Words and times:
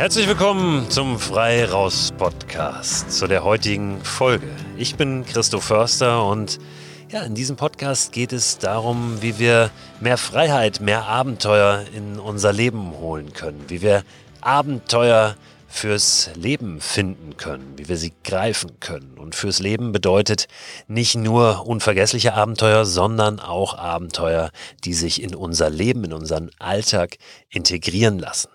Herzlich 0.00 0.26
willkommen 0.28 0.88
zum 0.88 1.18
Frei 1.18 1.62
Raus 1.66 2.10
Podcast, 2.16 3.12
zu 3.12 3.26
der 3.26 3.44
heutigen 3.44 4.02
Folge. 4.02 4.48
Ich 4.78 4.94
bin 4.94 5.26
Christoph 5.26 5.64
Förster 5.64 6.26
und 6.26 6.58
ja, 7.10 7.20
in 7.20 7.34
diesem 7.34 7.56
Podcast 7.56 8.10
geht 8.10 8.32
es 8.32 8.56
darum, 8.56 9.20
wie 9.20 9.38
wir 9.38 9.70
mehr 10.00 10.16
Freiheit, 10.16 10.80
mehr 10.80 11.04
Abenteuer 11.04 11.84
in 11.94 12.18
unser 12.18 12.50
Leben 12.50 12.92
holen 12.92 13.34
können, 13.34 13.62
wie 13.68 13.82
wir 13.82 14.02
Abenteuer 14.40 15.36
fürs 15.68 16.30
Leben 16.34 16.80
finden 16.80 17.36
können, 17.36 17.74
wie 17.76 17.90
wir 17.90 17.98
sie 17.98 18.14
greifen 18.24 18.80
können. 18.80 19.18
Und 19.18 19.34
fürs 19.34 19.58
Leben 19.58 19.92
bedeutet 19.92 20.48
nicht 20.88 21.14
nur 21.14 21.66
unvergessliche 21.66 22.32
Abenteuer, 22.32 22.86
sondern 22.86 23.38
auch 23.38 23.76
Abenteuer, 23.76 24.50
die 24.82 24.94
sich 24.94 25.22
in 25.22 25.34
unser 25.34 25.68
Leben, 25.68 26.04
in 26.04 26.14
unseren 26.14 26.50
Alltag 26.58 27.18
integrieren 27.50 28.18
lassen. 28.18 28.48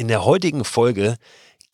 In 0.00 0.08
der 0.08 0.24
heutigen 0.24 0.64
Folge 0.64 1.18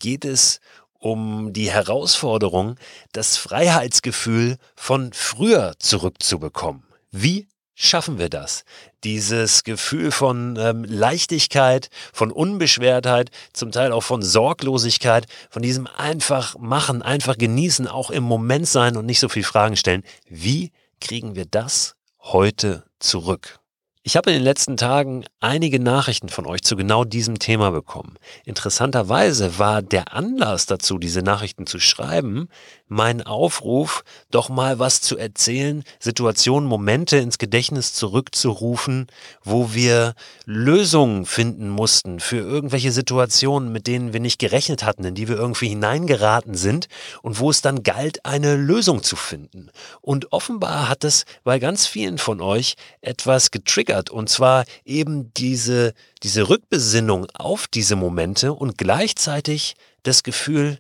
geht 0.01 0.25
es 0.25 0.59
um 0.99 1.53
die 1.53 1.71
Herausforderung, 1.71 2.75
das 3.13 3.37
Freiheitsgefühl 3.37 4.57
von 4.75 5.13
früher 5.13 5.75
zurückzubekommen. 5.79 6.83
Wie 7.13 7.47
schaffen 7.77 8.19
wir 8.19 8.29
das? 8.29 8.65
Dieses 9.05 9.63
Gefühl 9.63 10.11
von 10.11 10.57
ähm, 10.59 10.83
Leichtigkeit, 10.83 11.89
von 12.13 12.33
Unbeschwertheit, 12.33 13.31
zum 13.53 13.71
Teil 13.71 13.93
auch 13.93 14.03
von 14.03 14.23
Sorglosigkeit, 14.23 15.27
von 15.49 15.63
diesem 15.63 15.87
einfach 15.87 16.59
machen, 16.59 17.03
einfach 17.03 17.39
genießen, 17.39 17.87
auch 17.87 18.11
im 18.11 18.25
Moment 18.25 18.67
sein 18.67 18.97
und 18.97 19.07
nicht 19.07 19.21
so 19.21 19.29
viel 19.29 19.45
Fragen 19.45 19.77
stellen. 19.77 20.03
Wie 20.29 20.73
kriegen 21.01 21.37
wir 21.37 21.47
das 21.47 21.95
heute 22.19 22.83
zurück? 22.99 23.61
Ich 24.09 24.17
habe 24.17 24.31
in 24.31 24.37
den 24.37 24.45
letzten 24.45 24.77
Tagen 24.77 25.25
einige 25.41 25.81
Nachrichten 25.81 26.29
von 26.29 26.47
euch 26.47 26.63
zu 26.63 26.77
genau 26.77 27.03
diesem 27.03 27.41
Thema 27.41 27.73
bekommen. 27.73 28.21
Interessanterweise 28.45 29.59
war 29.59 29.83
der 29.83 30.15
Anlass 30.15 30.67
dazu, 30.67 30.99
diese 30.99 31.23
Nachrichten 31.23 31.67
zu 31.67 31.81
schreiben, 31.81 32.49
mein 32.89 33.23
Aufruf, 33.23 34.05
doch 34.31 34.49
mal 34.49 34.79
was 34.79 35.01
zu 35.01 35.19
erzählen, 35.19 35.83
Situationen, 35.99 36.69
Momente 36.69 37.17
ins 37.17 37.39
Gedächtnis 37.39 37.93
zurückzurufen, 37.95 39.09
wo 39.43 39.75
wir 39.75 40.15
Lösungen 40.45 41.27
finden 41.27 41.69
mussten 41.69 42.21
für 42.21 42.37
irgendwelche 42.37 42.93
Situationen, 42.93 43.73
mit 43.73 43.87
denen 43.87 44.13
wir 44.13 44.21
nicht 44.21 44.39
gerechnet 44.39 44.85
hatten, 44.85 45.05
in 45.05 45.15
die 45.15 45.29
wir 45.29 45.37
irgendwie 45.37 45.69
hineingeraten 45.69 46.55
sind 46.55 46.89
und 47.23 47.41
wo 47.41 47.51
es 47.51 47.61
dann 47.61 47.83
galt, 47.83 48.25
eine 48.25 48.57
Lösung 48.57 49.03
zu 49.03 49.17
finden. 49.17 49.71
Und 50.01 50.33
offenbar 50.33 50.89
hat 50.89 51.05
es 51.05 51.25
bei 51.43 51.59
ganz 51.59 51.87
vielen 51.87 52.19
von 52.19 52.41
euch 52.41 52.77
etwas 53.01 53.51
getriggert 53.51 54.11
und 54.11 54.29
zwar 54.29 54.65
eben 54.85 55.33
diese, 55.35 55.93
diese 56.23 56.49
Rückbesinnung 56.49 57.27
auf 57.35 57.67
diese 57.67 57.97
Momente 57.97 58.53
und 58.53 58.79
gleichzeitig 58.79 59.75
das 60.05 60.23
Gefühl, 60.23 60.79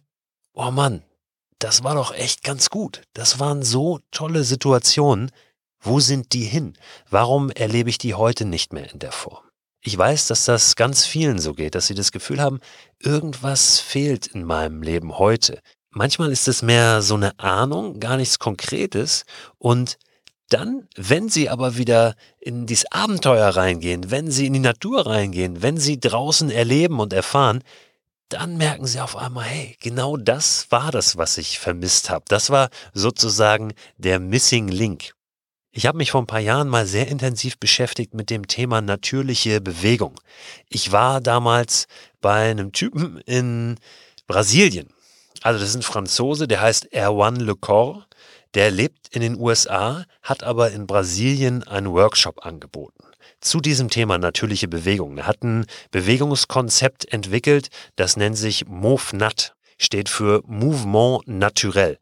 oh 0.55 0.71
Mann, 0.71 1.03
das 1.59 1.85
war 1.85 1.95
doch 1.95 2.15
echt 2.15 2.43
ganz 2.43 2.71
gut. 2.71 3.03
Das 3.13 3.39
waren 3.39 3.63
so 3.63 4.01
tolle 4.11 4.45
Situationen. 4.45 5.31
Wo 5.81 6.01
sind 6.01 6.33
die 6.33 6.45
hin? 6.45 6.75
Warum 7.11 7.51
erlebe 7.51 7.91
ich 7.91 7.99
die 7.99 8.15
heute 8.15 8.45
nicht 8.45 8.73
mehr 8.73 8.91
in 8.93 8.99
der 8.99 9.13
Form? 9.13 9.45
Ich 9.81 9.97
weiß, 9.97 10.27
dass 10.27 10.45
das 10.45 10.75
ganz 10.75 11.07
vielen 11.07 11.39
so 11.39 11.55
geht, 11.55 11.75
dass 11.77 11.87
sie 11.87 11.95
das 11.95 12.11
Gefühl 12.11 12.41
haben, 12.41 12.59
irgendwas 12.99 13.79
fehlt 13.79 14.27
in 14.27 14.45
meinem 14.45 14.83
Leben 14.83 15.19
heute. 15.19 15.61
Manchmal 15.91 16.33
ist 16.33 16.49
es 16.49 16.61
mehr 16.61 17.03
so 17.03 17.15
eine 17.15 17.39
Ahnung, 17.39 18.01
gar 18.01 18.17
nichts 18.17 18.39
Konkretes 18.39 19.25
und 19.59 19.97
dann, 20.49 20.89
wenn 20.97 21.29
sie 21.29 21.49
aber 21.49 21.77
wieder 21.77 22.15
in 22.41 22.67
dieses 22.67 22.91
Abenteuer 22.93 23.49
reingehen, 23.49 24.11
wenn 24.11 24.31
sie 24.31 24.47
in 24.47 24.53
die 24.53 24.59
Natur 24.59 25.07
reingehen, 25.07 25.63
wenn 25.63 25.77
sie 25.77 25.99
draußen 25.99 26.51
erleben 26.51 27.01
und 27.01 27.13
erfahren, 27.13 27.63
dann 28.29 28.57
merken 28.57 28.87
sie 28.87 29.01
auf 29.01 29.17
einmal, 29.17 29.45
hey, 29.45 29.77
genau 29.81 30.17
das 30.17 30.67
war 30.71 30.91
das, 30.91 31.17
was 31.17 31.39
ich 31.39 31.59
vermisst 31.59 32.11
habe. 32.11 32.25
Das 32.29 32.51
war 32.51 32.71
sozusagen 32.93 33.73
der 33.99 34.19
Missing 34.19 34.69
Link. 34.69 35.15
Ich 35.71 35.87
habe 35.87 35.99
mich 35.99 36.11
vor 36.11 36.23
ein 36.23 36.27
paar 36.27 36.41
Jahren 36.41 36.69
mal 36.69 36.87
sehr 36.87 37.07
intensiv 37.09 37.59
beschäftigt 37.59 38.15
mit 38.15 38.31
dem 38.31 38.49
Thema 38.49 38.81
natürliche 38.81 39.61
Bewegung. 39.61 40.19
Ich 40.69 40.91
war 40.91 41.21
damals 41.21 41.87
bei 42.21 42.51
einem 42.51 42.73
Typen 42.73 43.21
in 43.27 43.77
Brasilien. 44.27 44.89
Also 45.43 45.61
das 45.61 45.69
ist 45.71 45.77
ein 45.77 45.83
Franzose, 45.83 46.49
der 46.49 46.63
heißt 46.63 46.93
Erwan 46.93 47.37
Le 47.37 47.55
Corps. 47.55 48.07
Der 48.55 48.71
lebt 48.71 49.09
in 49.15 49.21
den 49.21 49.39
USA, 49.39 50.07
hat 50.23 50.43
aber 50.43 50.71
in 50.73 50.87
Brasilien 50.87 51.63
einen 51.63 51.93
Workshop 51.93 52.45
angeboten 52.45 53.06
zu 53.41 53.61
diesem 53.61 53.91
Thema 53.91 54.19
natürliche 54.19 54.69
Bewegung. 54.69 55.19
Er 55.19 55.27
hat 55.27 55.43
ein 55.43 55.67
Bewegungskonzept 55.91 57.13
entwickelt, 57.13 57.69
das 57.97 58.17
nennt 58.17 58.37
sich 58.37 58.67
MOVNAT, 58.67 59.55
steht 59.79 60.09
für 60.09 60.43
Mouvement 60.47 61.27
Naturel. 61.27 61.99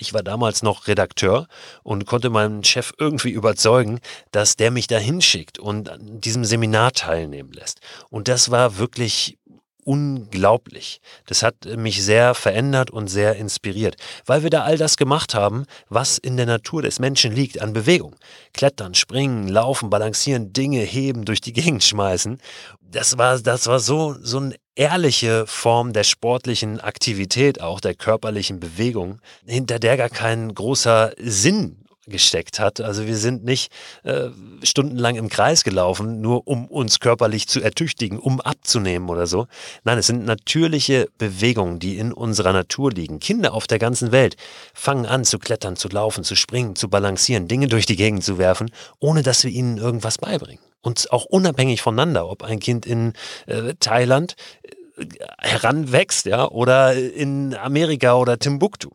Ich 0.00 0.14
war 0.14 0.22
damals 0.22 0.62
noch 0.62 0.86
Redakteur 0.86 1.48
und 1.82 2.06
konnte 2.06 2.30
meinen 2.30 2.62
Chef 2.62 2.92
irgendwie 2.98 3.30
überzeugen, 3.30 3.98
dass 4.30 4.54
der 4.54 4.70
mich 4.70 4.86
da 4.86 4.96
hinschickt 4.96 5.58
und 5.58 5.88
an 5.90 6.20
diesem 6.20 6.44
Seminar 6.44 6.92
teilnehmen 6.92 7.52
lässt. 7.52 7.80
Und 8.08 8.28
das 8.28 8.52
war 8.52 8.78
wirklich 8.78 9.38
unglaublich. 9.88 11.00
Das 11.24 11.42
hat 11.42 11.64
mich 11.64 12.04
sehr 12.04 12.34
verändert 12.34 12.90
und 12.90 13.08
sehr 13.08 13.36
inspiriert, 13.36 13.96
weil 14.26 14.42
wir 14.42 14.50
da 14.50 14.64
all 14.64 14.76
das 14.76 14.98
gemacht 14.98 15.34
haben, 15.34 15.64
was 15.88 16.18
in 16.18 16.36
der 16.36 16.44
Natur 16.44 16.82
des 16.82 16.98
Menschen 16.98 17.32
liegt 17.32 17.62
an 17.62 17.72
Bewegung. 17.72 18.14
Klettern, 18.52 18.94
springen, 18.94 19.48
laufen, 19.48 19.88
balancieren, 19.88 20.52
Dinge 20.52 20.80
heben, 20.80 21.24
durch 21.24 21.40
die 21.40 21.54
Gegend 21.54 21.82
schmeißen. 21.82 22.38
Das 22.82 23.16
war, 23.16 23.38
das 23.38 23.66
war 23.66 23.80
so, 23.80 24.14
so 24.20 24.36
eine 24.40 24.56
ehrliche 24.74 25.46
Form 25.46 25.94
der 25.94 26.04
sportlichen 26.04 26.80
Aktivität, 26.80 27.62
auch 27.62 27.80
der 27.80 27.94
körperlichen 27.94 28.60
Bewegung, 28.60 29.20
hinter 29.46 29.78
der 29.78 29.96
gar 29.96 30.10
kein 30.10 30.54
großer 30.54 31.14
Sinn 31.16 31.87
gesteckt 32.08 32.58
hat. 32.58 32.80
Also 32.80 33.06
wir 33.06 33.16
sind 33.16 33.44
nicht 33.44 33.72
äh, 34.02 34.28
stundenlang 34.62 35.16
im 35.16 35.28
Kreis 35.28 35.64
gelaufen, 35.64 36.20
nur 36.20 36.46
um 36.46 36.66
uns 36.66 37.00
körperlich 37.00 37.48
zu 37.48 37.60
ertüchtigen, 37.60 38.18
um 38.18 38.40
abzunehmen 38.40 39.08
oder 39.08 39.26
so. 39.26 39.46
Nein, 39.84 39.98
es 39.98 40.06
sind 40.06 40.24
natürliche 40.24 41.08
Bewegungen, 41.18 41.78
die 41.78 41.98
in 41.98 42.12
unserer 42.12 42.52
Natur 42.52 42.92
liegen. 42.92 43.18
Kinder 43.20 43.54
auf 43.54 43.66
der 43.66 43.78
ganzen 43.78 44.12
Welt 44.12 44.36
fangen 44.74 45.06
an 45.06 45.24
zu 45.24 45.38
klettern, 45.38 45.76
zu 45.76 45.88
laufen, 45.88 46.24
zu 46.24 46.34
springen, 46.34 46.76
zu 46.76 46.88
balancieren, 46.88 47.48
Dinge 47.48 47.68
durch 47.68 47.86
die 47.86 47.96
Gegend 47.96 48.24
zu 48.24 48.38
werfen, 48.38 48.70
ohne 48.98 49.22
dass 49.22 49.44
wir 49.44 49.50
ihnen 49.50 49.78
irgendwas 49.78 50.18
beibringen. 50.18 50.62
Und 50.80 51.10
auch 51.12 51.24
unabhängig 51.24 51.82
voneinander, 51.82 52.28
ob 52.28 52.42
ein 52.42 52.60
Kind 52.60 52.86
in 52.86 53.12
äh, 53.46 53.74
Thailand 53.80 54.36
äh, 54.62 55.04
heranwächst, 55.40 56.26
ja, 56.26 56.48
oder 56.48 56.94
in 56.94 57.54
Amerika 57.54 58.14
oder 58.14 58.38
Timbuktu. 58.38 58.90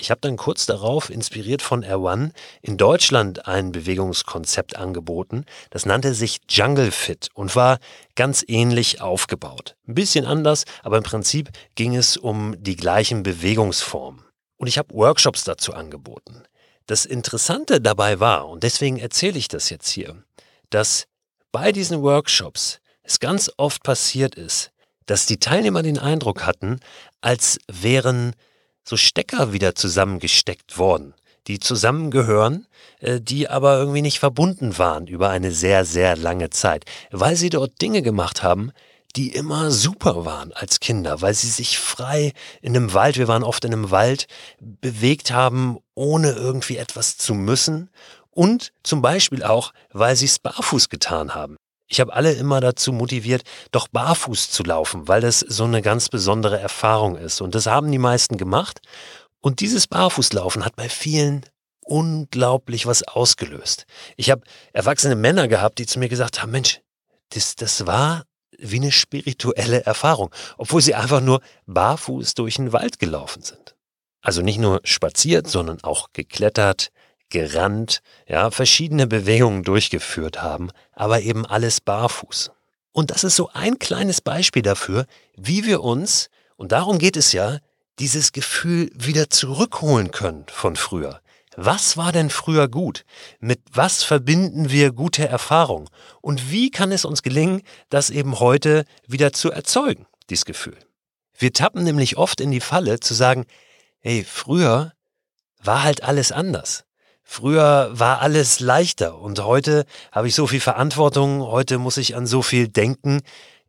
Ich 0.00 0.12
habe 0.12 0.20
dann 0.20 0.36
kurz 0.36 0.64
darauf, 0.64 1.10
inspiriert 1.10 1.60
von 1.60 1.82
Erwan, 1.82 2.32
in 2.62 2.76
Deutschland 2.76 3.48
ein 3.48 3.72
Bewegungskonzept 3.72 4.76
angeboten. 4.76 5.44
Das 5.70 5.86
nannte 5.86 6.14
sich 6.14 6.38
Jungle 6.48 6.92
Fit 6.92 7.30
und 7.34 7.56
war 7.56 7.80
ganz 8.14 8.44
ähnlich 8.46 9.00
aufgebaut. 9.00 9.74
Ein 9.88 9.94
bisschen 9.94 10.24
anders, 10.24 10.64
aber 10.84 10.98
im 10.98 11.02
Prinzip 11.02 11.50
ging 11.74 11.96
es 11.96 12.16
um 12.16 12.54
die 12.62 12.76
gleichen 12.76 13.24
Bewegungsformen. 13.24 14.24
Und 14.56 14.68
ich 14.68 14.78
habe 14.78 14.94
Workshops 14.94 15.42
dazu 15.42 15.74
angeboten. 15.74 16.44
Das 16.86 17.04
Interessante 17.04 17.80
dabei 17.80 18.20
war, 18.20 18.48
und 18.48 18.62
deswegen 18.62 18.98
erzähle 18.98 19.36
ich 19.36 19.48
das 19.48 19.68
jetzt 19.68 19.88
hier, 19.88 20.22
dass 20.70 21.06
bei 21.50 21.72
diesen 21.72 22.02
Workshops 22.02 22.78
es 23.02 23.18
ganz 23.18 23.50
oft 23.56 23.82
passiert 23.82 24.36
ist, 24.36 24.70
dass 25.06 25.26
die 25.26 25.40
Teilnehmer 25.40 25.82
den 25.82 25.98
Eindruck 25.98 26.46
hatten, 26.46 26.78
als 27.20 27.58
wären 27.66 28.34
so 28.88 28.96
Stecker 28.96 29.52
wieder 29.52 29.74
zusammengesteckt 29.74 30.78
worden, 30.78 31.14
die 31.46 31.60
zusammengehören, 31.60 32.66
äh, 33.00 33.20
die 33.20 33.48
aber 33.48 33.78
irgendwie 33.78 34.02
nicht 34.02 34.18
verbunden 34.18 34.78
waren 34.78 35.06
über 35.06 35.28
eine 35.28 35.52
sehr, 35.52 35.84
sehr 35.84 36.16
lange 36.16 36.50
Zeit, 36.50 36.86
weil 37.10 37.36
sie 37.36 37.50
dort 37.50 37.80
Dinge 37.82 38.00
gemacht 38.00 38.42
haben, 38.42 38.72
die 39.14 39.34
immer 39.34 39.70
super 39.70 40.24
waren 40.24 40.52
als 40.52 40.80
Kinder, 40.80 41.20
weil 41.20 41.34
sie 41.34 41.48
sich 41.48 41.78
frei 41.78 42.32
in 42.62 42.76
einem 42.76 42.94
Wald, 42.94 43.18
wir 43.18 43.28
waren 43.28 43.42
oft 43.42 43.64
in 43.64 43.72
einem 43.72 43.90
Wald, 43.90 44.26
bewegt 44.60 45.30
haben, 45.30 45.78
ohne 45.94 46.32
irgendwie 46.32 46.76
etwas 46.76 47.18
zu 47.18 47.34
müssen 47.34 47.90
und 48.30 48.72
zum 48.82 49.02
Beispiel 49.02 49.42
auch, 49.42 49.72
weil 49.92 50.16
sie 50.16 50.26
es 50.26 50.38
barfuß 50.38 50.88
getan 50.88 51.34
haben. 51.34 51.56
Ich 51.88 52.00
habe 52.00 52.12
alle 52.12 52.32
immer 52.32 52.60
dazu 52.60 52.92
motiviert, 52.92 53.42
doch 53.72 53.88
barfuß 53.88 54.50
zu 54.50 54.62
laufen, 54.62 55.08
weil 55.08 55.22
das 55.22 55.40
so 55.40 55.64
eine 55.64 55.82
ganz 55.82 56.10
besondere 56.10 56.60
Erfahrung 56.60 57.16
ist. 57.16 57.40
Und 57.40 57.54
das 57.54 57.66
haben 57.66 57.90
die 57.90 57.98
meisten 57.98 58.36
gemacht. 58.36 58.80
Und 59.40 59.60
dieses 59.60 59.86
Barfußlaufen 59.86 60.64
hat 60.64 60.76
bei 60.76 60.88
vielen 60.88 61.46
unglaublich 61.80 62.86
was 62.86 63.02
ausgelöst. 63.02 63.86
Ich 64.16 64.30
habe 64.30 64.42
erwachsene 64.72 65.16
Männer 65.16 65.48
gehabt, 65.48 65.78
die 65.78 65.86
zu 65.86 65.98
mir 65.98 66.10
gesagt 66.10 66.42
haben, 66.42 66.52
Mensch, 66.52 66.80
das, 67.30 67.56
das 67.56 67.86
war 67.86 68.24
wie 68.58 68.76
eine 68.76 68.92
spirituelle 68.92 69.84
Erfahrung, 69.84 70.30
obwohl 70.58 70.82
sie 70.82 70.94
einfach 70.94 71.20
nur 71.20 71.40
barfuß 71.66 72.34
durch 72.34 72.56
den 72.56 72.72
Wald 72.72 72.98
gelaufen 72.98 73.42
sind. 73.42 73.76
Also 74.20 74.42
nicht 74.42 74.58
nur 74.58 74.80
spaziert, 74.84 75.46
sondern 75.46 75.82
auch 75.84 76.08
geklettert, 76.12 76.90
gerannt, 77.30 78.02
ja, 78.26 78.50
verschiedene 78.50 79.06
Bewegungen 79.06 79.62
durchgeführt 79.62 80.42
haben, 80.42 80.70
aber 80.92 81.20
eben 81.20 81.46
alles 81.46 81.80
barfuß. 81.80 82.50
Und 82.92 83.10
das 83.10 83.24
ist 83.24 83.36
so 83.36 83.50
ein 83.52 83.78
kleines 83.78 84.20
Beispiel 84.20 84.62
dafür, 84.62 85.06
wie 85.36 85.64
wir 85.64 85.82
uns, 85.82 86.30
und 86.56 86.72
darum 86.72 86.98
geht 86.98 87.16
es 87.16 87.32
ja, 87.32 87.58
dieses 87.98 88.32
Gefühl 88.32 88.90
wieder 88.94 89.30
zurückholen 89.30 90.10
können 90.10 90.46
von 90.48 90.76
früher. 90.76 91.20
Was 91.56 91.96
war 91.96 92.12
denn 92.12 92.30
früher 92.30 92.68
gut? 92.68 93.04
Mit 93.40 93.60
was 93.72 94.04
verbinden 94.04 94.70
wir 94.70 94.92
gute 94.92 95.26
Erfahrung? 95.26 95.90
Und 96.20 96.52
wie 96.52 96.70
kann 96.70 96.92
es 96.92 97.04
uns 97.04 97.22
gelingen, 97.22 97.62
das 97.90 98.10
eben 98.10 98.38
heute 98.38 98.84
wieder 99.08 99.32
zu 99.32 99.50
erzeugen, 99.50 100.06
dieses 100.30 100.44
Gefühl? 100.44 100.78
Wir 101.36 101.52
tappen 101.52 101.82
nämlich 101.82 102.16
oft 102.16 102.40
in 102.40 102.52
die 102.52 102.60
Falle 102.60 103.00
zu 103.00 103.12
sagen, 103.12 103.44
hey, 103.98 104.24
früher 104.24 104.92
war 105.60 105.82
halt 105.82 106.04
alles 106.04 106.30
anders. 106.30 106.84
Früher 107.30 107.90
war 107.92 108.22
alles 108.22 108.58
leichter 108.58 109.18
und 109.18 109.44
heute 109.44 109.84
habe 110.12 110.28
ich 110.28 110.34
so 110.34 110.46
viel 110.46 110.60
Verantwortung, 110.60 111.42
heute 111.42 111.76
muss 111.76 111.98
ich 111.98 112.16
an 112.16 112.26
so 112.26 112.40
viel 112.40 112.68
denken. 112.68 113.20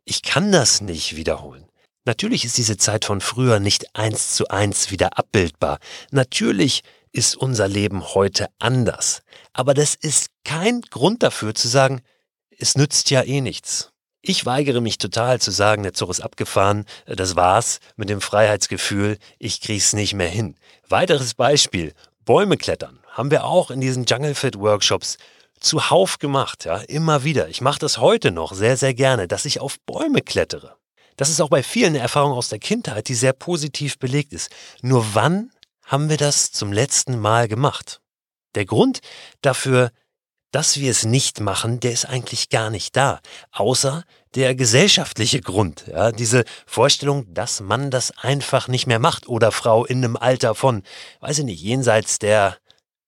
Ich 0.06 0.22
kann 0.22 0.50
das 0.50 0.80
nicht 0.80 1.14
wiederholen. 1.14 1.66
Natürlich 2.06 2.46
ist 2.46 2.56
diese 2.56 2.78
Zeit 2.78 3.04
von 3.04 3.20
früher 3.20 3.60
nicht 3.60 3.94
eins 3.94 4.34
zu 4.34 4.48
eins 4.48 4.90
wieder 4.90 5.18
abbildbar. 5.18 5.78
Natürlich 6.10 6.82
ist 7.12 7.36
unser 7.36 7.68
Leben 7.68 8.14
heute 8.14 8.48
anders. 8.58 9.22
Aber 9.52 9.74
das 9.74 9.94
ist 9.94 10.28
kein 10.42 10.80
Grund 10.80 11.22
dafür 11.22 11.54
zu 11.54 11.68
sagen, 11.68 12.00
es 12.58 12.76
nützt 12.76 13.10
ja 13.10 13.22
eh 13.22 13.42
nichts. 13.42 13.90
Ich 14.22 14.46
weigere 14.46 14.80
mich 14.80 14.96
total 14.96 15.38
zu 15.38 15.50
sagen, 15.50 15.82
der 15.82 15.92
Zug 15.92 16.08
ist 16.10 16.20
abgefahren, 16.20 16.86
das 17.06 17.36
war's 17.36 17.80
mit 17.96 18.08
dem 18.08 18.22
Freiheitsgefühl, 18.22 19.18
ich 19.38 19.60
krieg's 19.60 19.92
nicht 19.92 20.14
mehr 20.14 20.28
hin. 20.28 20.56
Weiteres 20.88 21.34
Beispiel, 21.34 21.94
Bäume 22.24 22.56
klettern, 22.56 23.00
haben 23.08 23.30
wir 23.30 23.44
auch 23.44 23.70
in 23.70 23.80
diesen 23.80 24.04
Jungle 24.04 24.34
Fit 24.34 24.58
Workshops 24.58 25.16
zuhauf 25.60 26.18
gemacht, 26.18 26.64
ja, 26.64 26.78
immer 26.78 27.24
wieder. 27.24 27.48
Ich 27.48 27.60
mache 27.60 27.78
das 27.78 27.98
heute 27.98 28.30
noch 28.30 28.52
sehr, 28.52 28.76
sehr 28.76 28.94
gerne, 28.94 29.28
dass 29.28 29.44
ich 29.44 29.60
auf 29.60 29.78
Bäume 29.80 30.22
klettere. 30.22 30.76
Das 31.16 31.28
ist 31.28 31.40
auch 31.40 31.50
bei 31.50 31.62
vielen 31.62 31.90
eine 31.90 31.98
Erfahrung 31.98 32.32
aus 32.32 32.48
der 32.48 32.58
Kindheit, 32.58 33.08
die 33.08 33.14
sehr 33.14 33.34
positiv 33.34 33.98
belegt 33.98 34.32
ist. 34.32 34.50
Nur 34.80 35.14
wann 35.14 35.50
haben 35.84 36.08
wir 36.08 36.16
das 36.16 36.50
zum 36.50 36.72
letzten 36.72 37.18
Mal 37.18 37.48
gemacht. 37.48 38.00
Der 38.54 38.64
Grund 38.64 39.00
dafür, 39.42 39.90
dass 40.50 40.78
wir 40.78 40.90
es 40.90 41.04
nicht 41.04 41.40
machen, 41.40 41.80
der 41.80 41.92
ist 41.92 42.06
eigentlich 42.06 42.48
gar 42.48 42.70
nicht 42.70 42.96
da, 42.96 43.20
außer 43.52 44.04
der 44.34 44.54
gesellschaftliche 44.54 45.40
Grund, 45.40 45.84
ja, 45.88 46.12
diese 46.12 46.44
Vorstellung, 46.66 47.32
dass 47.34 47.60
man 47.60 47.90
das 47.90 48.12
einfach 48.18 48.68
nicht 48.68 48.86
mehr 48.86 48.98
macht 48.98 49.28
oder 49.28 49.50
Frau 49.50 49.84
in 49.84 50.04
einem 50.04 50.16
Alter 50.16 50.54
von, 50.54 50.82
weiß 51.20 51.40
ich 51.40 51.44
nicht, 51.44 51.62
jenseits 51.62 52.18
der 52.18 52.56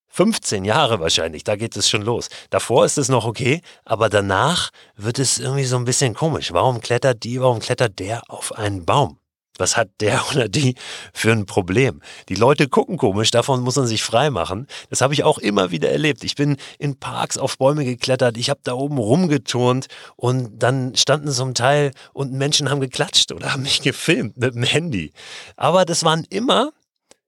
15 0.09 0.65
Jahre 0.65 1.01
wahrscheinlich, 1.01 1.43
da 1.43 1.57
geht 1.57 1.75
es 1.77 1.89
schon 1.89 2.03
los. 2.03 2.29
Davor 2.51 2.85
ist 2.85 2.99
es 2.99 3.09
noch 3.09 3.25
okay, 3.25 3.63
aber 3.85 4.11
danach 4.11 4.71
wird 4.95 5.19
es 5.19 5.39
irgendwie 5.39 5.65
so 5.65 5.77
ein 5.77 5.87
bisschen 5.87 6.15
komisch. 6.15 6.53
Warum 6.53 6.81
klettert 6.81 7.25
die, 7.25 7.41
warum 7.41 7.61
klettert 7.61 7.99
der 7.99 8.23
auf 8.29 8.53
einen 8.53 8.85
Baum? 8.85 9.22
Was 9.59 9.77
hat 9.77 9.89
der 10.01 10.23
oder 10.31 10.49
die 10.49 10.75
für 11.13 11.33
ein 11.33 11.47
Problem? 11.47 12.01
Die 12.29 12.35
Leute 12.35 12.69
gucken 12.69 12.97
komisch, 12.97 13.31
davon 13.31 13.63
muss 13.63 13.77
man 13.77 13.87
sich 13.87 14.03
frei 14.03 14.31
machen. 14.31 14.67
Das 14.91 15.01
habe 15.01 15.15
ich 15.15 15.25
auch 15.25 15.39
immer 15.39 15.71
wieder 15.71 15.91
erlebt. 15.91 16.25
Ich 16.25 16.35
bin 16.35 16.57
in 16.79 16.99
Parks 16.99 17.39
auf 17.39 17.59
Bäume 17.59 17.85
geklettert, 17.85 18.37
ich 18.37 18.51
habe 18.51 18.61
da 18.63 18.75
oben 18.75 18.99
rumgeturnt 18.99 19.89
und 20.17 20.63
dann 20.63 20.95
standen 20.97 21.31
zum 21.31 21.55
Teil 21.55 21.93
und 22.13 22.33
Menschen 22.33 22.71
haben 22.71 22.81
geklatscht 22.81 23.33
oder 23.33 23.53
haben 23.53 23.63
mich 23.63 23.83
gefilmt 23.83 24.37
mit 24.37 24.55
dem 24.55 24.63
Handy. 24.63 25.13
Aber 25.57 25.85
das 25.85 26.05
waren 26.05 26.25
immer, 26.31 26.73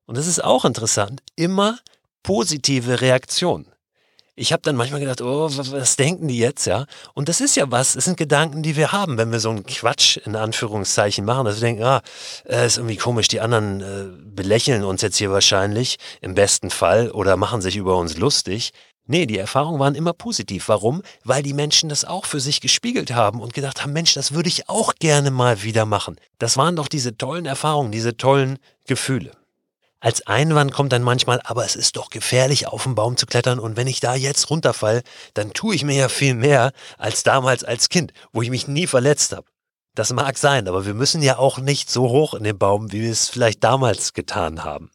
und 0.06 0.17
das 0.17 0.26
ist 0.26 0.43
auch 0.43 0.65
interessant, 0.65 1.23
immer 1.37 1.79
positive 2.23 3.00
Reaktionen 3.00 3.74
ich 4.36 4.52
habe 4.52 4.62
dann 4.62 4.76
manchmal 4.76 5.00
gedacht, 5.00 5.20
oh, 5.20 5.48
was 5.50 5.96
denken 5.96 6.28
die 6.28 6.38
jetzt, 6.38 6.66
ja? 6.66 6.86
Und 7.14 7.28
das 7.28 7.40
ist 7.40 7.54
ja 7.54 7.70
was, 7.70 7.94
es 7.94 8.04
sind 8.04 8.16
Gedanken, 8.16 8.62
die 8.62 8.76
wir 8.76 8.90
haben, 8.90 9.16
wenn 9.16 9.31
wir 9.31 9.38
so 9.38 9.50
einen 9.50 9.64
Quatsch 9.64 10.16
in 10.16 10.34
Anführungszeichen 10.34 11.25
machen, 11.25 11.44
dass 11.44 11.56
wir 11.56 11.69
denken, 11.69 11.84
ah, 11.84 12.02
äh, 12.48 12.66
ist 12.66 12.78
irgendwie 12.78 12.96
komisch, 12.96 13.28
die 13.28 13.40
anderen 13.40 13.81
äh, 13.81 14.06
belächeln 14.25 14.82
uns 14.82 15.02
jetzt 15.02 15.19
hier 15.19 15.31
wahrscheinlich 15.31 15.98
im 16.20 16.34
besten 16.34 16.70
Fall 16.70 17.10
oder 17.10 17.36
machen 17.36 17.60
sich 17.60 17.76
über 17.76 17.96
uns 17.96 18.16
lustig. 18.16 18.72
Nee, 19.06 19.26
die 19.26 19.38
Erfahrungen 19.38 19.78
waren 19.78 19.94
immer 19.94 20.14
positiv. 20.14 20.69
Warum? 20.69 21.02
Weil 21.25 21.42
die 21.42 21.52
Menschen 21.52 21.90
das 21.90 22.06
auch 22.06 22.25
für 22.25 22.40
sich 22.40 22.60
gespiegelt 22.60 23.12
haben 23.12 23.40
und 23.40 23.52
gedacht 23.52 23.82
haben, 23.82 23.92
Mensch, 23.92 24.14
das 24.14 24.32
würde 24.32 24.48
ich 24.48 24.69
auch 24.69 24.94
gerne 24.94 25.30
mal 25.30 25.62
wieder 25.62 25.84
machen. 25.84 26.16
Das 26.38 26.56
waren 26.56 26.75
doch 26.75 26.88
diese 26.88 27.16
tollen 27.16 27.44
Erfahrungen, 27.44 27.92
diese 27.92 28.16
tollen 28.16 28.58
Gefühle. 28.87 29.32
Als 30.04 30.26
Einwand 30.26 30.70
kommt 30.70 30.92
dann 30.92 31.02
manchmal, 31.02 31.40
aber 31.44 31.64
es 31.64 31.76
ist 31.76 31.96
doch 31.96 32.10
gefährlich, 32.10 32.66
auf 32.66 32.82
den 32.82 32.94
Baum 32.94 33.16
zu 33.16 33.24
klettern 33.24 33.58
und 33.58 33.78
wenn 33.78 33.86
ich 33.86 34.00
da 34.00 34.14
jetzt 34.14 34.50
runterfall, 34.50 35.02
dann 35.32 35.54
tue 35.54 35.74
ich 35.74 35.82
mir 35.82 35.96
ja 35.96 36.10
viel 36.10 36.34
mehr 36.34 36.72
als 36.98 37.22
damals 37.22 37.64
als 37.64 37.88
Kind, 37.88 38.12
wo 38.30 38.42
ich 38.42 38.50
mich 38.50 38.68
nie 38.68 38.86
verletzt 38.86 39.32
habe. 39.32 39.46
Das 39.94 40.12
mag 40.12 40.36
sein, 40.36 40.68
aber 40.68 40.84
wir 40.84 40.92
müssen 40.92 41.22
ja 41.22 41.38
auch 41.38 41.56
nicht 41.56 41.90
so 41.90 42.10
hoch 42.10 42.34
in 42.34 42.44
den 42.44 42.58
Baum, 42.58 42.92
wie 42.92 43.00
wir 43.00 43.10
es 43.10 43.30
vielleicht 43.30 43.64
damals 43.64 44.12
getan 44.12 44.62
haben. 44.62 44.90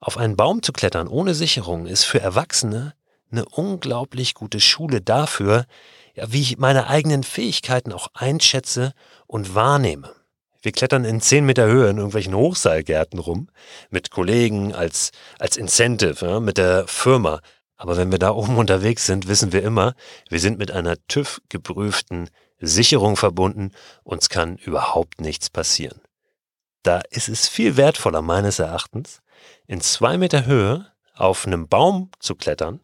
Auf 0.00 0.16
einen 0.16 0.36
Baum 0.36 0.62
zu 0.62 0.72
klettern 0.72 1.06
ohne 1.06 1.34
Sicherung 1.34 1.84
ist 1.84 2.04
für 2.04 2.22
Erwachsene 2.22 2.94
eine 3.30 3.44
unglaublich 3.44 4.32
gute 4.32 4.58
Schule 4.58 5.02
dafür, 5.02 5.66
wie 6.14 6.40
ich 6.40 6.56
meine 6.56 6.86
eigenen 6.86 7.24
Fähigkeiten 7.24 7.92
auch 7.92 8.08
einschätze 8.14 8.94
und 9.26 9.54
wahrnehme. 9.54 10.14
Wir 10.64 10.72
klettern 10.72 11.04
in 11.04 11.20
10 11.20 11.44
Meter 11.44 11.66
Höhe 11.66 11.90
in 11.90 11.98
irgendwelchen 11.98 12.34
Hochseilgärten 12.34 13.18
rum, 13.18 13.50
mit 13.90 14.10
Kollegen 14.10 14.74
als, 14.74 15.10
als 15.38 15.58
Incentive, 15.58 16.24
ja, 16.24 16.40
mit 16.40 16.56
der 16.56 16.86
Firma. 16.86 17.40
Aber 17.76 17.98
wenn 17.98 18.10
wir 18.10 18.18
da 18.18 18.30
oben 18.30 18.56
unterwegs 18.56 19.04
sind, 19.04 19.28
wissen 19.28 19.52
wir 19.52 19.62
immer, 19.62 19.94
wir 20.30 20.40
sind 20.40 20.56
mit 20.58 20.70
einer 20.70 20.96
TÜV 21.06 21.42
geprüften 21.50 22.30
Sicherung 22.60 23.18
verbunden, 23.18 23.72
uns 24.04 24.30
kann 24.30 24.56
überhaupt 24.56 25.20
nichts 25.20 25.50
passieren. 25.50 26.00
Da 26.82 27.02
ist 27.10 27.28
es 27.28 27.46
viel 27.46 27.76
wertvoller 27.76 28.22
meines 28.22 28.58
Erachtens, 28.58 29.20
in 29.66 29.82
zwei 29.82 30.16
Meter 30.16 30.46
Höhe 30.46 30.86
auf 31.14 31.46
einem 31.46 31.68
Baum 31.68 32.10
zu 32.20 32.36
klettern, 32.36 32.80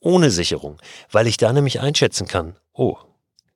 ohne 0.00 0.30
Sicherung, 0.30 0.78
weil 1.10 1.26
ich 1.26 1.36
da 1.36 1.52
nämlich 1.52 1.78
einschätzen 1.78 2.26
kann, 2.26 2.56
oh, 2.72 2.96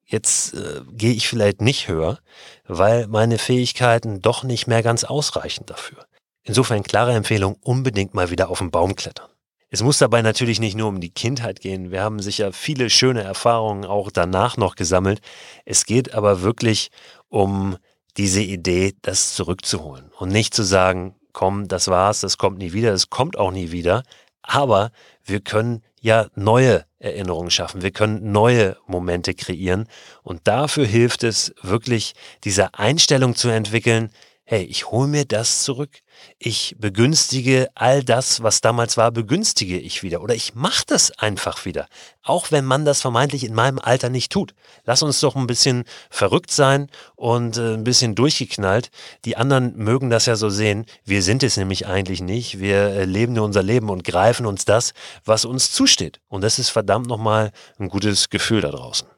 jetzt 0.07 0.55
äh, 0.55 0.83
gehe 0.93 1.13
ich 1.13 1.29
vielleicht 1.29 1.61
nicht 1.61 1.89
höher, 1.89 2.19
weil 2.67 3.07
meine 3.09 3.39
Fähigkeiten 3.39 4.23
doch 4.23 4.43
nicht 4.45 4.67
mehr 4.67 4.83
ganz 4.83 5.05
ausreichen 5.05 5.67
dafür. 5.67 6.07
Insofern 6.43 6.85
klare 6.85 7.13
Empfehlung, 7.13 7.57
unbedingt 7.61 8.15
mal 8.15 8.31
wieder 8.31 8.49
auf 8.49 8.59
den 8.59 8.71
Baum 8.71 8.95
klettern. 8.95 9.29
Es 9.69 9.83
muss 9.83 9.99
dabei 9.99 10.23
natürlich 10.23 10.61
nicht 10.61 10.77
nur 10.77 10.89
um 10.89 11.01
die 11.01 11.11
Kindheit 11.11 11.61
gehen. 11.61 11.91
Wir 11.91 12.03
haben 12.03 12.21
sicher 12.21 12.53
viele 12.53 12.89
schöne 12.89 13.23
Erfahrungen 13.23 13.85
auch 13.85 14.13
danach 14.13 14.57
noch 14.57 14.77
gesammelt. 14.77 15.21
Es 15.65 15.85
geht 15.85 16.15
aber 16.15 16.43
wirklich 16.43 16.91
um 17.29 17.77
diese 18.17 18.41
Idee, 18.41 18.95
das 19.03 19.35
zurückzuholen 19.35 20.13
und 20.19 20.31
nicht 20.31 20.55
zu 20.55 20.63
sagen, 20.63 21.17
komm, 21.33 21.69
das 21.69 21.89
war's, 21.89 22.21
das 22.21 22.39
kommt 22.39 22.59
nie 22.59 22.73
wieder, 22.73 22.93
es 22.93 23.11
kommt 23.11 23.37
auch 23.37 23.51
nie 23.51 23.73
wieder. 23.73 24.05
Aber 24.41 24.93
wir 25.25 25.41
können 25.41 25.83
ja 26.01 26.29
neue 26.35 26.86
Erinnerungen 26.99 27.51
schaffen. 27.51 27.83
Wir 27.83 27.91
können 27.91 28.33
neue 28.33 28.77
Momente 28.87 29.35
kreieren. 29.35 29.87
Und 30.23 30.47
dafür 30.47 30.87
hilft 30.87 31.25
es 31.25 31.55
wirklich, 31.63 32.15
diese 32.45 32.75
Einstellung 32.75 33.35
zu 33.35 33.49
entwickeln, 33.49 34.11
hey, 34.49 34.63
ich 34.63 34.93
hole 34.93 35.09
mir 35.09 35.25
das 35.25 35.65
zurück. 35.65 35.91
Ich 36.39 36.77
begünstige 36.79 37.69
all 37.75 38.05
das, 38.05 38.45
was 38.45 38.61
damals 38.61 38.97
war, 38.97 39.11
begünstige 39.11 39.77
ich 39.77 40.05
wieder. 40.05 40.23
Oder 40.23 40.37
ich 40.37 40.55
mache 40.55 40.85
das 40.87 41.11
einfach 41.19 41.65
wieder. 41.65 41.89
Auch 42.23 42.53
wenn 42.53 42.65
man 42.65 42.85
das 42.85 43.01
vermeintlich 43.01 43.43
in 43.43 43.55
meinem 43.55 43.81
Alter 43.81 44.09
nicht 44.09 44.31
tut. 44.31 44.55
Lass 44.85 45.03
uns 45.03 45.19
doch 45.19 45.35
ein 45.35 45.49
bisschen 45.49 45.83
verrückt 46.11 46.53
sein 46.53 46.89
und 47.17 47.57
äh, 47.57 47.75
ein 47.75 47.83
bisschen 47.83 48.15
durchgeknallt. 48.15 48.91
Die 49.25 49.37
anderen 49.37 49.77
mögen 49.77 50.11
das 50.11 50.27
ja 50.27 50.37
so 50.37 50.49
sehen. 50.49 50.87
Wir 51.05 51.25
sind 51.25 51.43
es 51.43 51.57
nämlich 51.57 51.89
eigentlich 51.89 52.21
nicht. 52.21 52.61
Wir 52.61 52.77
äh, 52.77 53.05
leben 53.05 53.33
nur 53.33 53.45
unser 53.45 53.65
Leben 53.65 53.91
und 53.91 54.05
greifen 54.05 54.47
uns 54.47 54.65
das, 54.65 54.95
was 55.25 55.45
uns 55.45 55.73
zusteht. 55.73 56.21
Und 56.29 56.43
das 56.43 56.61
ist 56.61 56.71
verdammt 56.71 57.09
nochmal 57.09 57.51
ein 57.81 57.89
gutes 57.89 58.31
Gefühl 58.31 58.61
da 58.61 58.71
draußen. 58.71 59.09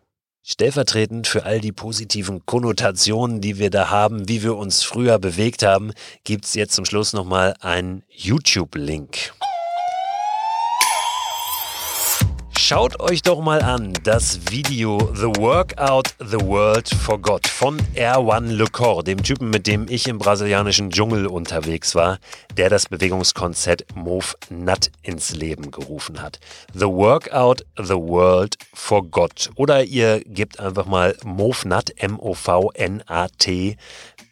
Stellvertretend 0.50 1.26
für 1.26 1.44
all 1.44 1.60
die 1.60 1.72
positiven 1.72 2.46
Konnotationen, 2.46 3.42
die 3.42 3.58
wir 3.58 3.68
da 3.68 3.90
haben, 3.90 4.30
wie 4.30 4.42
wir 4.42 4.56
uns 4.56 4.82
früher 4.82 5.18
bewegt 5.18 5.62
haben, 5.62 5.92
gibt 6.24 6.46
es 6.46 6.54
jetzt 6.54 6.72
zum 6.72 6.86
Schluss 6.86 7.12
nochmal 7.12 7.54
einen 7.60 8.02
YouTube-Link. 8.08 9.34
Schaut 12.60 12.98
euch 12.98 13.22
doch 13.22 13.40
mal 13.40 13.62
an 13.62 13.92
das 14.02 14.50
Video 14.50 14.98
The 15.14 15.40
Workout 15.40 16.08
the 16.18 16.40
World 16.40 16.88
Forgot 16.88 17.46
von 17.46 17.78
Erwan 17.94 18.50
Lecor, 18.50 19.04
dem 19.04 19.22
Typen, 19.22 19.48
mit 19.48 19.68
dem 19.68 19.86
ich 19.88 20.08
im 20.08 20.18
brasilianischen 20.18 20.90
Dschungel 20.90 21.28
unterwegs 21.28 21.94
war, 21.94 22.18
der 22.56 22.68
das 22.68 22.86
Bewegungskonzept 22.88 23.94
Move 23.94 24.34
Nut 24.50 24.90
ins 25.02 25.30
Leben 25.30 25.70
gerufen 25.70 26.20
hat. 26.20 26.40
The 26.74 26.86
Workout 26.86 27.64
the 27.76 27.94
World 27.94 28.56
Forgot. 28.74 29.50
Oder 29.54 29.84
ihr 29.84 30.20
gebt 30.26 30.58
einfach 30.58 30.84
mal 30.84 31.16
Move 31.24 31.66
Nut, 31.66 31.92
M-O-V-N-A-T, 31.96 33.76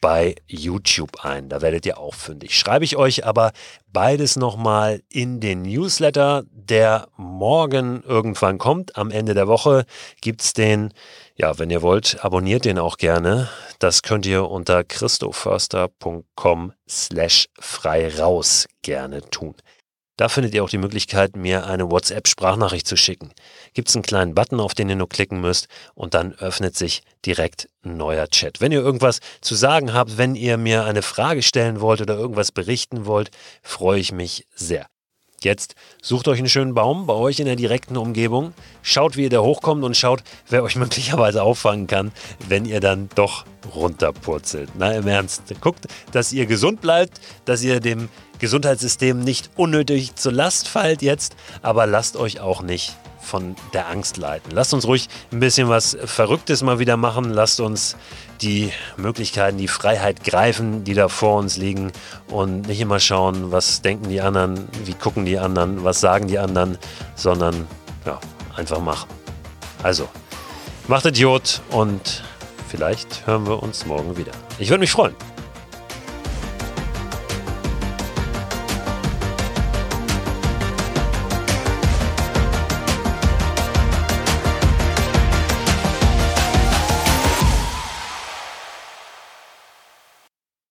bei 0.00 0.34
YouTube 0.46 1.24
ein. 1.24 1.48
Da 1.48 1.62
werdet 1.62 1.86
ihr 1.86 1.98
auch 1.98 2.14
fündig. 2.14 2.58
Schreibe 2.58 2.84
ich 2.84 2.96
euch 2.96 3.24
aber 3.24 3.52
beides 3.92 4.36
nochmal 4.36 5.02
in 5.08 5.40
den 5.40 5.62
Newsletter. 5.62 6.44
der 6.50 7.08
morgen 7.16 8.02
irgendwann 8.02 8.58
kommt. 8.58 8.96
Am 8.96 9.10
Ende 9.10 9.34
der 9.34 9.46
Woche 9.46 9.86
gibt 10.20 10.42
es 10.42 10.52
den, 10.52 10.92
ja, 11.36 11.58
wenn 11.58 11.70
ihr 11.70 11.80
wollt, 11.80 12.24
abonniert 12.24 12.64
den 12.64 12.78
auch 12.78 12.96
gerne. 12.96 13.48
Das 13.78 14.02
könnt 14.02 14.26
ihr 14.26 14.50
unter 14.50 14.82
christoförster.com 14.82 16.72
slash 16.88 17.48
frei 17.58 18.08
raus 18.18 18.66
gerne 18.82 19.20
tun. 19.30 19.54
Da 20.16 20.30
findet 20.30 20.54
ihr 20.54 20.64
auch 20.64 20.70
die 20.70 20.78
Möglichkeit, 20.78 21.36
mir 21.36 21.66
eine 21.66 21.90
WhatsApp-Sprachnachricht 21.90 22.86
zu 22.86 22.96
schicken. 22.96 23.32
Gibt 23.74 23.88
es 23.88 23.96
einen 23.96 24.02
kleinen 24.02 24.34
Button, 24.34 24.60
auf 24.60 24.72
den 24.72 24.88
ihr 24.88 24.96
nur 24.96 25.10
klicken 25.10 25.42
müsst 25.42 25.68
und 25.94 26.14
dann 26.14 26.32
öffnet 26.32 26.74
sich 26.74 27.02
direkt 27.26 27.68
ein 27.84 27.98
neuer 27.98 28.26
Chat. 28.28 28.62
Wenn 28.62 28.72
ihr 28.72 28.80
irgendwas 28.80 29.20
zu 29.42 29.54
sagen 29.54 29.92
habt, 29.92 30.16
wenn 30.16 30.34
ihr 30.34 30.56
mir 30.56 30.84
eine 30.84 31.02
Frage 31.02 31.42
stellen 31.42 31.80
wollt 31.82 32.00
oder 32.00 32.16
irgendwas 32.16 32.50
berichten 32.50 33.04
wollt, 33.04 33.30
freue 33.62 34.00
ich 34.00 34.10
mich 34.10 34.46
sehr. 34.54 34.86
Jetzt 35.42 35.74
sucht 36.02 36.28
euch 36.28 36.38
einen 36.38 36.48
schönen 36.48 36.74
Baum 36.74 37.06
bei 37.06 37.14
euch 37.14 37.40
in 37.40 37.46
der 37.46 37.56
direkten 37.56 37.96
Umgebung, 37.96 38.52
schaut, 38.82 39.16
wie 39.16 39.24
ihr 39.24 39.30
da 39.30 39.40
hochkommt 39.40 39.84
und 39.84 39.96
schaut, 39.96 40.22
wer 40.48 40.62
euch 40.62 40.76
möglicherweise 40.76 41.42
auffangen 41.42 41.86
kann, 41.86 42.12
wenn 42.48 42.64
ihr 42.64 42.80
dann 42.80 43.08
doch 43.14 43.44
runterpurzelt. 43.74 44.70
Na, 44.78 44.92
im 44.92 45.06
Ernst. 45.06 45.42
Guckt, 45.60 45.86
dass 46.12 46.32
ihr 46.32 46.46
gesund 46.46 46.80
bleibt, 46.80 47.20
dass 47.44 47.62
ihr 47.62 47.80
dem 47.80 48.08
Gesundheitssystem 48.38 49.20
nicht 49.20 49.50
unnötig 49.56 50.14
zur 50.14 50.32
Last 50.32 50.68
fallt 50.68 51.02
jetzt, 51.02 51.36
aber 51.62 51.86
lasst 51.86 52.16
euch 52.16 52.40
auch 52.40 52.62
nicht 52.62 52.96
von 53.26 53.56
der 53.74 53.88
Angst 53.88 54.16
leiten. 54.16 54.52
Lasst 54.52 54.72
uns 54.72 54.86
ruhig 54.86 55.08
ein 55.32 55.40
bisschen 55.40 55.68
was 55.68 55.96
Verrücktes 56.04 56.62
mal 56.62 56.78
wieder 56.78 56.96
machen. 56.96 57.30
Lasst 57.30 57.60
uns 57.60 57.96
die 58.40 58.72
Möglichkeiten, 58.96 59.58
die 59.58 59.68
Freiheit 59.68 60.24
greifen, 60.24 60.84
die 60.84 60.94
da 60.94 61.08
vor 61.08 61.38
uns 61.38 61.56
liegen 61.56 61.92
und 62.30 62.68
nicht 62.68 62.80
immer 62.80 63.00
schauen, 63.00 63.52
was 63.52 63.82
denken 63.82 64.08
die 64.08 64.20
anderen, 64.20 64.68
wie 64.84 64.94
gucken 64.94 65.24
die 65.24 65.38
anderen, 65.38 65.84
was 65.84 66.00
sagen 66.00 66.28
die 66.28 66.38
anderen, 66.38 66.78
sondern 67.14 67.66
ja, 68.04 68.20
einfach 68.56 68.80
machen. 68.80 69.08
Also, 69.82 70.08
macht 70.88 71.06
Idiot 71.06 71.60
und 71.70 72.22
vielleicht 72.68 73.26
hören 73.26 73.46
wir 73.46 73.62
uns 73.62 73.86
morgen 73.86 74.16
wieder. 74.16 74.32
Ich 74.58 74.70
würde 74.70 74.80
mich 74.80 74.90
freuen. 74.90 75.14